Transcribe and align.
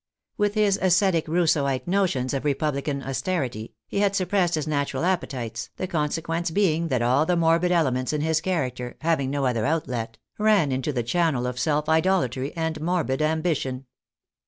With 0.35 0.55
his 0.55 0.79
ascetic 0.81 1.27
Rous 1.27 1.53
seauite 1.53 1.85
notions 1.85 2.33
of 2.33 2.43
republican 2.43 3.03
austerity, 3.03 3.75
he 3.87 3.99
had 3.99 4.15
suppressed 4.15 4.55
his 4.55 4.65
natural 4.65 5.03
appetites, 5.05 5.69
the 5.77 5.85
consequence 5.85 6.49
being 6.49 6.87
that 6.87 7.03
all 7.03 7.23
the 7.23 7.35
morbid 7.37 7.71
elements 7.71 8.11
in 8.11 8.21
his 8.21 8.41
character, 8.41 8.95
having 9.01 9.29
no 9.29 9.45
other 9.45 9.63
outlet, 9.63 10.17
ran 10.39 10.71
into 10.71 10.91
the 10.91 11.03
channel 11.03 11.45
of 11.45 11.59
self 11.59 11.87
idolatry 11.87 12.51
and 12.57 12.81
morbid 12.81 13.21
ambition. 13.21 13.85